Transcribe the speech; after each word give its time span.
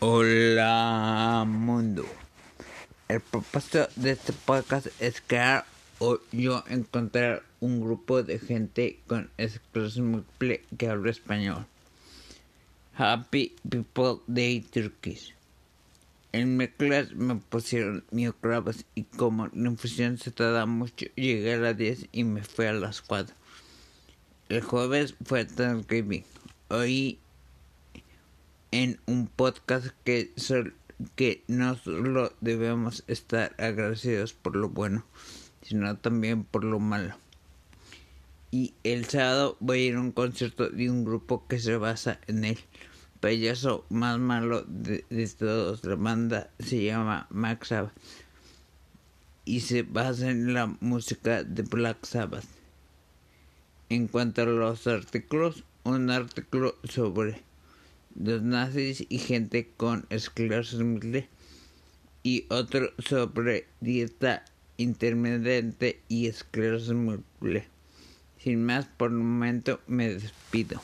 Hola 0.00 1.44
mundo. 1.44 2.06
El 3.08 3.20
propósito 3.20 3.88
de 3.96 4.12
este 4.12 4.32
podcast 4.32 4.86
es 5.00 5.20
crear 5.20 5.64
o 5.98 6.20
yo 6.30 6.62
encontrar 6.68 7.42
un 7.58 7.80
grupo 7.80 8.22
de 8.22 8.38
gente 8.38 9.00
con 9.08 9.28
esclerosis 9.38 10.00
múltiple 10.00 10.62
que 10.78 10.88
habla 10.88 11.10
español. 11.10 11.66
Happy 12.96 13.56
People 13.68 14.22
Day 14.28 14.60
Turkish. 14.60 15.34
En 16.30 16.56
mi 16.56 16.68
clase 16.68 17.16
me 17.16 17.34
pusieron 17.34 18.04
mioclavos 18.12 18.84
y 18.94 19.02
como 19.02 19.48
la 19.48 19.68
infusión 19.68 20.16
se 20.16 20.30
tarda 20.30 20.64
mucho, 20.64 21.06
llegué 21.16 21.54
a 21.54 21.58
las 21.58 21.76
10 21.76 22.06
y 22.12 22.22
me 22.22 22.44
fui 22.44 22.66
a 22.66 22.72
las 22.72 23.02
4. 23.02 23.34
El 24.48 24.62
jueves 24.62 25.16
fue 25.24 25.44
Thanksgiving. 25.44 26.24
Hoy 26.68 27.18
en 28.78 29.00
un 29.06 29.26
podcast 29.26 29.88
que, 30.04 30.32
que 31.16 31.42
no 31.48 31.74
solo 31.74 32.32
debemos 32.40 33.02
estar 33.08 33.52
agradecidos 33.58 34.34
por 34.34 34.54
lo 34.54 34.68
bueno, 34.68 35.04
sino 35.62 35.96
también 35.96 36.44
por 36.44 36.62
lo 36.62 36.78
malo. 36.78 37.16
Y 38.52 38.74
el 38.84 39.06
sábado 39.06 39.56
voy 39.58 39.78
a 39.78 39.86
ir 39.86 39.96
a 39.96 40.00
un 40.00 40.12
concierto 40.12 40.70
de 40.70 40.88
un 40.88 41.04
grupo 41.04 41.44
que 41.48 41.58
se 41.58 41.76
basa 41.76 42.20
en 42.28 42.44
el 42.44 42.58
payaso 43.18 43.84
más 43.88 44.16
malo 44.20 44.62
de, 44.68 45.04
todos. 45.36 45.82
La 45.82 45.96
banda 45.96 46.50
se 46.60 46.84
llama 46.84 47.26
Max 47.30 47.68
Sabbath 47.68 47.94
y 49.44 49.58
se 49.58 49.82
basa 49.82 50.30
en 50.30 50.54
la 50.54 50.66
música 50.78 51.42
de 51.42 51.62
Black 51.62 52.06
Sabbath. 52.06 52.46
En 53.88 54.06
cuanto 54.06 54.42
a 54.42 54.46
los 54.46 54.86
artículos, 54.86 55.64
un 55.82 56.12
artículo 56.12 56.76
sobre 56.84 57.47
los 58.22 58.42
nazis 58.42 59.04
y 59.08 59.18
gente 59.18 59.70
con 59.76 60.06
esclerosis 60.10 60.80
múltiple 60.80 61.28
y 62.22 62.46
otro 62.50 62.90
sobre 62.98 63.66
dieta 63.80 64.44
intermitente 64.76 66.00
y 66.08 66.26
esclerosis 66.26 66.92
múltiple. 66.92 67.66
Sin 68.38 68.64
más, 68.64 68.86
por 68.86 69.10
el 69.10 69.18
momento 69.18 69.80
me 69.86 70.08
despido. 70.08 70.80